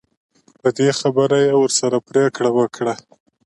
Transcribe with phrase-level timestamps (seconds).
[0.61, 2.93] په دې خبره یې ورسره پرېکړه وکړه.